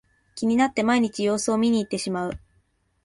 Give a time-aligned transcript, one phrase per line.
[0.33, 2.31] 気になって毎日様子を見にいってしまう